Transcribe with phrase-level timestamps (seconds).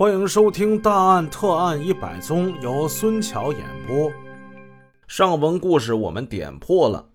[0.00, 4.10] 欢迎收听《大案特案一百宗》，由孙桥演播。
[5.06, 7.10] 上文故事我们点破了，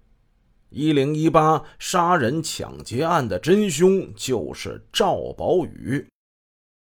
[0.70, 6.08] 一零一八杀人抢劫案的真凶就是赵宝宇。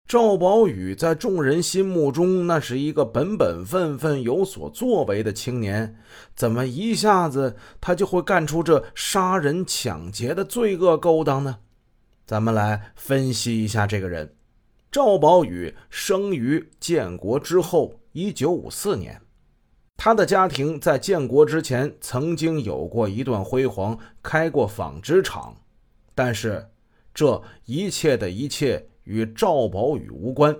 [0.08, 5.96] 赵宝宇在众人心目中，那是一个本本分分、有所作为的青年，
[6.36, 11.60] 怎么一下子他就会干出这杀人抢劫的罪恶勾当呢？
[12.26, 14.34] 咱们来分析一下这个人。
[14.92, 19.22] 赵宝宇生于建国之后，一九五四年。
[19.96, 25.56] 他的家庭在建国之前曾经有过一段辉煌，开过纺织厂，
[26.14, 26.70] 但是
[27.14, 30.54] 这一切的一切与赵宝宇无关。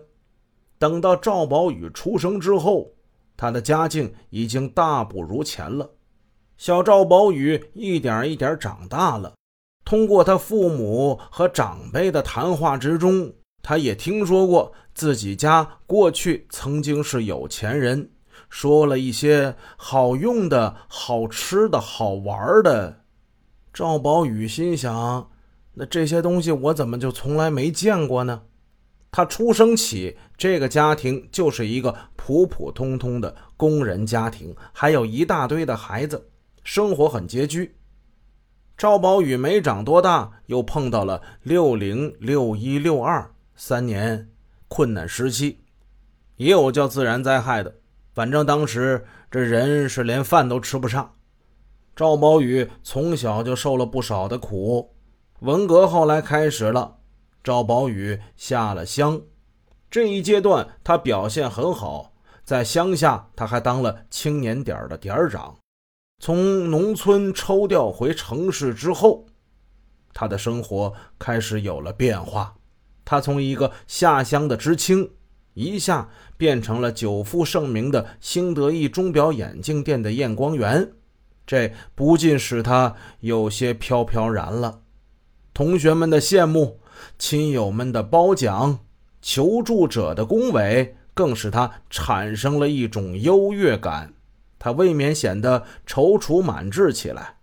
[0.80, 2.90] 等到赵宝宇出生之后，
[3.36, 5.92] 他的家境已经大不如前了。
[6.56, 9.34] 小赵宝宇一点一点长大了，
[9.84, 13.34] 通过他父母和长辈的谈话之中。
[13.62, 18.10] 他也听说过自己家过去曾经是有钱人，
[18.50, 23.04] 说了一些好用的、好吃的、好玩的。
[23.74, 25.30] 赵宝宇心想：
[25.76, 28.42] 那这些东西我怎么就从来没见过呢？
[29.12, 36.30] 他出生起，这个家庭就是一个普普通通的工人家庭，还有一大堆的孩子，
[36.64, 37.76] 生活很拮据。
[38.78, 43.30] 赵宝宇没长多大，又碰到了六零、六一、六二。
[43.64, 44.28] 三年
[44.68, 45.60] 困难时期，
[46.38, 47.76] 也有叫自然灾害的。
[48.12, 51.14] 反正当时这人是连饭都吃不上。
[51.96, 54.96] 赵宝宇从小就受了不少的苦。
[55.42, 56.98] 文革后来开始了，
[57.44, 59.22] 赵宝宇下了乡。
[59.92, 65.56] 这一阶段他表现很好，在乡下他还当了青年点的点长。
[66.18, 69.28] 从农村抽调回城市之后，
[70.16, 72.56] 他的生活开始有了变化。
[73.12, 75.12] 他从一个下乡的知青，
[75.54, 80.94] 一下变成了久负盛名的兴德益钟表眼镜店的验光员，
[81.46, 84.80] 这不禁使他有些飘飘然了。
[85.54, 86.80] 同学们的羡慕，
[87.20, 88.80] 亲友们的褒奖，
[89.22, 94.14] 求助者的恭维，更使他产生了一种优越感。
[94.58, 97.36] 他未免显得踌躇满志起来。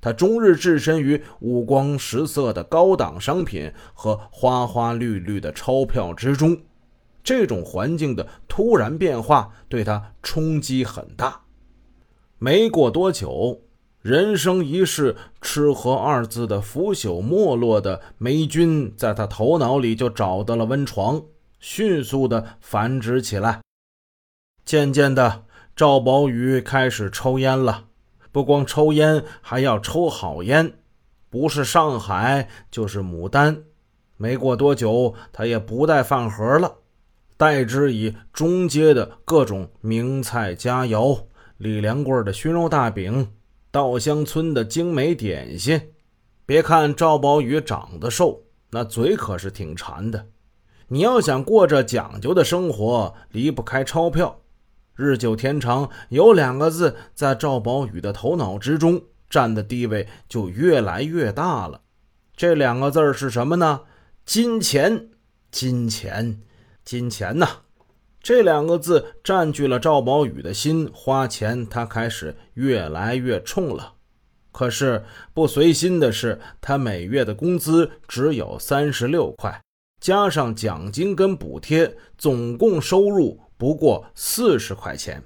[0.00, 6.58] 他终日置身于五光十色的高档商品和花花绿绿的钞票之中，
[7.22, 11.42] 这种环境的突然变化对他冲击很大。
[12.38, 13.60] 没过多久，
[14.00, 21.22] 人生一世吃喝二字的腐朽没落的霉菌在他头脑里就找到了温床，
[21.58, 23.60] 迅速的繁殖起来。
[24.64, 25.44] 渐渐的，
[25.76, 27.88] 赵宝宇开始抽烟了。
[28.32, 30.72] 不光抽烟，还要抽好烟，
[31.28, 33.64] 不是上海就是牡丹。
[34.16, 36.76] 没过多久，他也不带饭盒了，
[37.36, 41.24] 代之以中街的各种名菜佳肴，
[41.56, 43.32] 李连贵的熏肉大饼，
[43.70, 45.80] 稻香村的精美点心。
[46.44, 50.26] 别看赵宝宇长得瘦，那嘴可是挺馋的。
[50.88, 54.39] 你要想过着讲究的生活，离不开钞票。
[55.00, 59.00] 日久天长，有两个字在赵宝宇的头脑之中
[59.30, 61.80] 占的地位就越来越大了。
[62.36, 63.80] 这两个字是什么呢？
[64.26, 65.08] 金钱，
[65.50, 66.40] 金钱，
[66.84, 67.48] 金钱呐！
[68.22, 73.94] 这两个字占据了赵宝宇的心，花钱他开始越来越冲了。
[74.52, 75.02] 可是
[75.32, 79.62] 不随心的是，他每月的工资只有三十六块，
[80.00, 83.40] 加上奖金跟补贴，总共收入。
[83.60, 85.22] 不过四十块钱。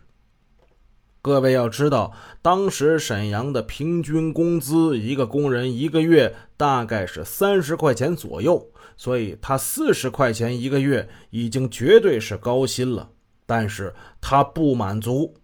[1.22, 2.12] 各位要知道，
[2.43, 13.09] 当时沈阳的平均工资，一个工人一个月大概是三十块钱左右，所以他四十块钱一个月已经绝对是高薪了。
[13.47, 15.37] 但是他不满足，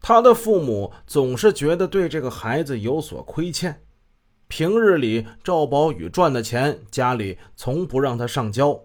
[0.00, 3.82] 他的父母总是觉得对这个孩子有所亏欠。
[4.48, 8.80] 平日里赵宝宇赚的钱，家里从不让他上交，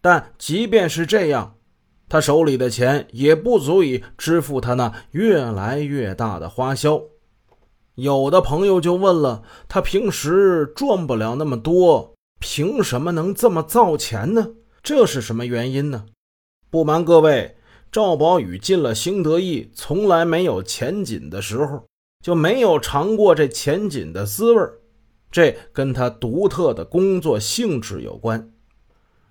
[0.00, 1.55] 但即便是这样。
[2.16, 7.02] 他手里的钱也不足以支付他那越来越大的花销。
[7.94, 14.52] 有的朋友就问了：他平时赚不了那么多，凭什么能这么造钱呢？
[14.82, 16.06] 这是什么原因呢？
[16.70, 17.58] 不瞒各位，
[17.92, 21.84] 赵宝宇进了兴德益，从来没有钱紧的时候，
[22.24, 24.62] 就没有尝过这钱紧的滋味
[25.30, 28.52] 这跟他独特的工作性质有关。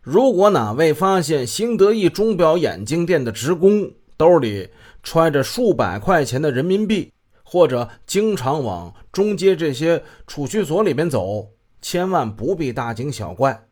[0.05, 4.69] 如果哪位发现新德益钟表眼镜店的职工兜里
[5.01, 7.11] 揣着数百块钱的人民币，
[7.41, 11.49] 或者经常往中街这些储蓄所里边走，
[11.81, 13.67] 千万不必大惊小怪，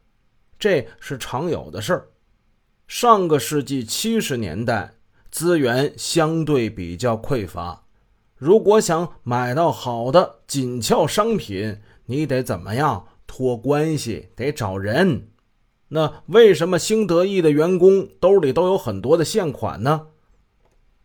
[0.58, 2.08] 这是常有的事儿。
[2.88, 4.96] 上个世纪七十年代，
[5.30, 7.84] 资源相对比较匮乏，
[8.36, 11.78] 如果想买到好的紧俏商品，
[12.08, 13.06] 你得怎么样？
[13.28, 15.28] 托关系，得找人。
[15.90, 20.08] 那为什么兴德意的员工兜里都有很多的现款呢？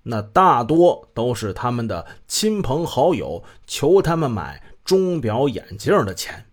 [0.04, 6.46] 那大多都是他们的亲朋好友求他们买钟表眼镜的钱。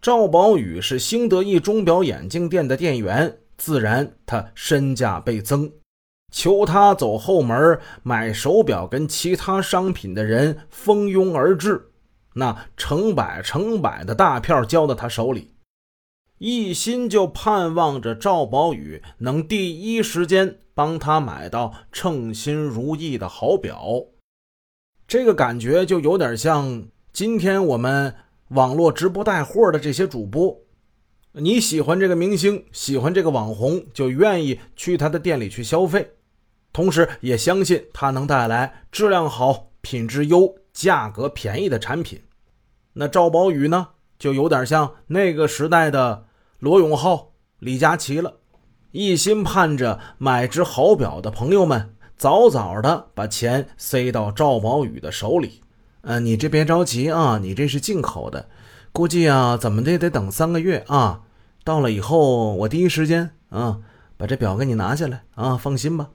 [0.00, 5.70] 赵宝宇是兴德意钟表眼镜店的店员，自然他身价倍增。
[6.32, 11.90] 求他走后门买手表跟其他商品的人蜂拥而至，
[12.34, 15.51] 那成百成百的大票交到他手里，
[16.44, 24.06] 一心就盼望着赵宝宇能第一时间帮他买到称心如意的好表。
[25.06, 28.14] 这个感觉就有点像今天我们。
[28.48, 30.54] 网络直播带货的这些主播，
[31.32, 36.10] 你喜欢这个明星，喜欢这个网红，就愿意去他的店里去消费，
[36.70, 42.20] 同时也相信他能带来质量好、品质优、价格便宜的产品。
[42.92, 43.88] 那赵宝宇呢，
[44.18, 46.26] 就有点像那个时代的
[46.62, 48.36] 罗永浩、李佳琦了，
[48.92, 55.60] 一心盼着买只好表的朋友们早早的把钱塞到赵宝宇的手里。
[56.02, 58.48] 呃，你这别着急啊，你这是进口的，
[58.92, 61.22] 估计啊，怎么的得等三个月啊。
[61.64, 63.80] 到了以后，我第一时间啊，
[64.16, 66.10] 把这表给你拿下来啊，放心吧。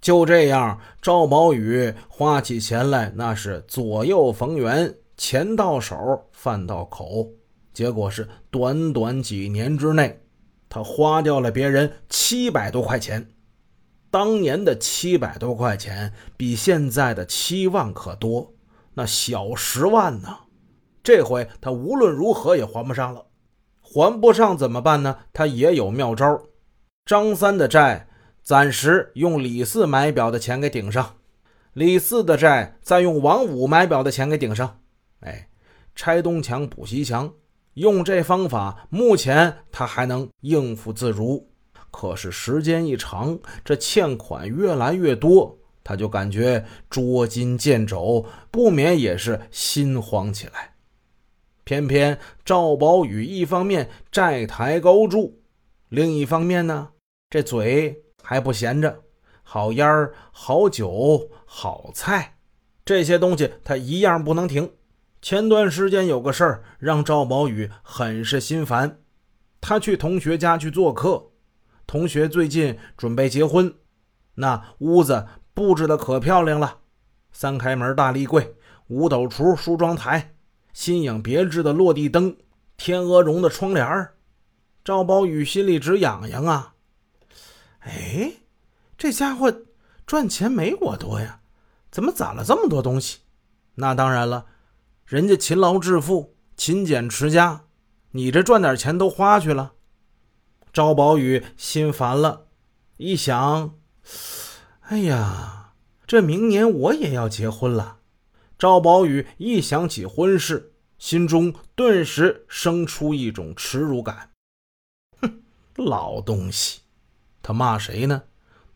[0.00, 5.96] 就这样，赵宝宇花起钱来那是左右逢源，钱到手，
[6.30, 7.30] 饭到口。
[7.72, 10.22] 结果是短短几年之内，
[10.68, 13.30] 他花掉了别人七百多块钱。
[14.10, 18.54] 当年的七百多块钱，比现在的七万可多。
[18.94, 20.36] 那小十万呢？
[21.02, 23.26] 这回他无论如何也还不上了。
[23.80, 25.18] 还不上怎么办呢？
[25.32, 26.42] 他也有妙招。
[27.06, 28.08] 张三的债
[28.42, 31.16] 暂时用李四买表的钱给顶上，
[31.72, 34.80] 李四的债再用王五买表的钱给顶上。
[35.20, 35.48] 哎，
[35.94, 37.32] 拆东墙补西墙，
[37.74, 41.48] 用这方法，目前他还能应付自如。
[41.90, 45.56] 可是时间一长，这欠款越来越多。
[45.82, 50.74] 他就感觉捉襟见肘，不免也是心慌起来。
[51.64, 55.40] 偏偏赵宝宇一方面债台高筑，
[55.88, 56.90] 另一方面呢，
[57.28, 59.02] 这嘴还不闲着，
[59.42, 62.36] 好烟儿、好酒、好菜，
[62.84, 64.70] 这些东西他一样不能停。
[65.22, 69.00] 前段时间有个事儿让赵宝宇很是心烦，
[69.60, 71.30] 他去同学家去做客，
[71.86, 73.74] 同学最近准备结婚，
[74.34, 75.26] 那屋子。
[75.52, 76.78] 布置的可漂亮了，
[77.32, 78.54] 三开门大立柜、
[78.86, 80.32] 五斗橱、梳妆台、
[80.72, 82.34] 新颖别致的落地灯、
[82.78, 84.08] 天鹅绒的窗帘
[84.82, 86.74] 赵宝宇心里直痒痒啊！
[87.80, 88.32] 哎，
[88.96, 89.54] 这家伙
[90.06, 91.40] 赚钱没我多呀，
[91.90, 93.18] 怎么攒了这么多东西？
[93.74, 94.46] 那当然了，
[95.10, 97.64] 人家勤劳致富、勤俭持家，
[98.12, 99.72] 你这赚点钱都花去了。
[100.72, 102.46] 赵宝宇心烦了，
[102.96, 103.74] 一想。
[104.82, 105.72] 哎呀，
[106.06, 107.98] 这明年我也要结婚了。
[108.56, 114.30] 赵宝宇一想起婚事，心中顿时生出一种耻辱感。
[115.20, 115.42] 哼，
[115.74, 116.82] 老东西！
[117.42, 118.22] 他骂谁呢？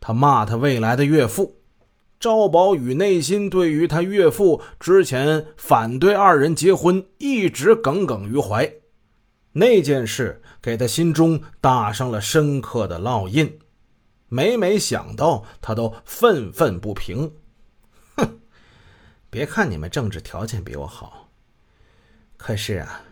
[0.01, 1.61] 他骂他未来的岳父。
[2.25, 8.73] 赵宝宇内心对于他岳父之前反对二人结婚一直耿耿于怀，
[9.51, 13.59] 那件事给他心中打上了深刻的烙印。
[14.27, 17.31] 每每想到，他都愤愤不平。
[18.17, 18.39] 哼！
[19.29, 21.29] 别看你们政治条件比我好，
[22.37, 23.03] 可是啊，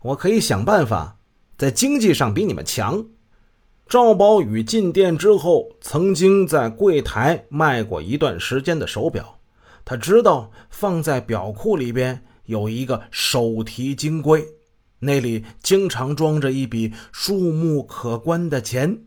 [0.00, 1.16] 我可以想办法
[1.56, 3.06] 在经济上比你们强。
[3.88, 9.38] 赵宝宇进店之后，曾经在柜台卖过一段时间的手表，
[9.82, 14.46] 他知道放在表库里边有一个手提金柜，
[14.98, 19.04] 那里经常装着一笔数目可观的钱。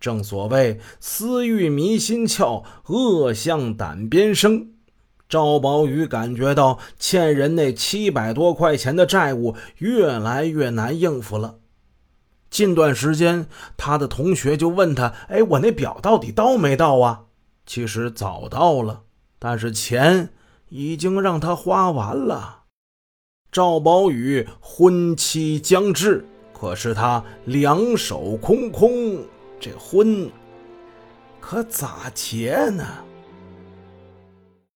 [0.00, 4.70] 正所谓私欲迷心窍，恶向胆边生。
[5.28, 11.59] 赵宝宇感觉到欠人那七百多块钱的债务越来越难应付了。
[12.50, 17.26] 近段时间，他的同学就问他：“哎，我那表到底到没到啊？”
[17.64, 19.02] 其实早到了，
[19.38, 20.30] 但是钱
[20.68, 22.64] 已经让他花完了。
[23.52, 29.24] 赵宝宇婚期将至，可是他两手空空。
[29.60, 30.30] 这婚
[31.40, 32.84] 可咋结呢？